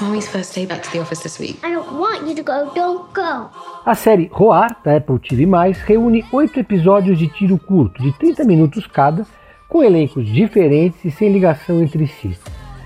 [0.00, 1.58] Mommy's first day back to the office this week.
[1.62, 2.72] I don't want you to go.
[2.74, 3.50] Don't go.
[3.84, 5.46] A série Roar, da Apple TV+,
[5.86, 9.26] reúne oito episódios de tiro curto, de 30 minutos cada,
[9.68, 12.36] com elencos diferentes e sem ligação entre si.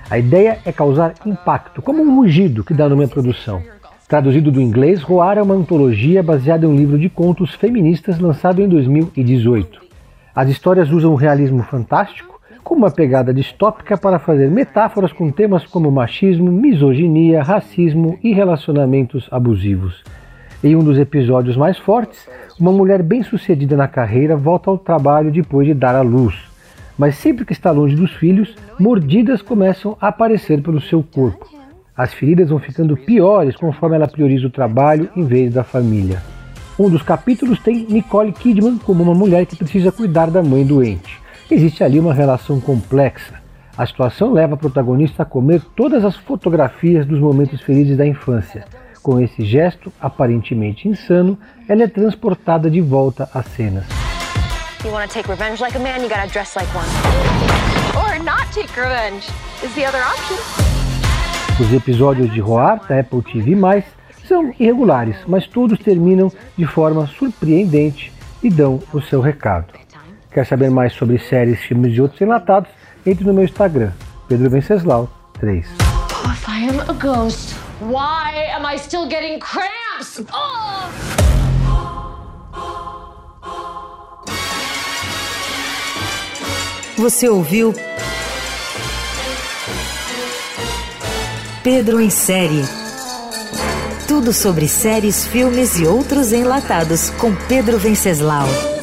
[0.09, 3.63] A ideia é causar impacto, como um mugido que dá numa produção.
[4.07, 8.61] Traduzido do inglês, Roar é uma antologia baseada em um livro de contos feministas lançado
[8.61, 9.81] em 2018.
[10.35, 12.34] As histórias usam o realismo fantástico
[12.65, 19.29] com uma pegada distópica para fazer metáforas com temas como machismo, misoginia, racismo e relacionamentos
[19.31, 20.03] abusivos.
[20.61, 22.27] Em um dos episódios mais fortes,
[22.59, 26.53] uma mulher bem-sucedida na carreira volta ao trabalho depois de dar à luz
[26.97, 31.47] mas sempre que está longe dos filhos, mordidas começam a aparecer pelo seu corpo.
[31.95, 36.21] As feridas vão ficando piores conforme ela prioriza o trabalho em vez da família.
[36.77, 41.24] Um dos capítulos tem Nicole Kidman como uma mulher que precisa cuidar da mãe doente.
[41.49, 43.35] Existe ali uma relação complexa.
[43.77, 48.65] A situação leva a protagonista a comer todas as fotografias dos momentos felizes da infância.
[49.03, 51.37] Com esse gesto, aparentemente insano,
[51.69, 53.85] ela é transportada de volta às cenas.
[54.83, 56.87] You want to take revenge like a man, you gotta dress like one.
[57.95, 59.27] Or not take revenge
[59.63, 60.37] is the other option.
[61.59, 63.55] Os episódios de Roar da Apple TV+,
[64.27, 69.85] são irregulares, mas todos terminam de forma surpreendente e dão o seu recado.
[70.35, 72.69] Quer saber mais sobre séries, filmes e outros enlatados?
[73.05, 73.93] Entre no meu Instagram,
[74.27, 75.65] Pedro Venceslau 3.
[75.65, 80.21] Oh, if I am a ghost, why am I still getting cramps?
[80.33, 80.89] Oh!
[86.97, 87.73] Você ouviu
[91.63, 92.65] Pedro em série.
[94.05, 98.74] Tudo sobre séries, filmes e outros enlatados com Pedro Venceslau.